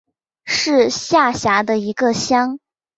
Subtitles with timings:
[0.45, 2.57] 是下辖的一个乡。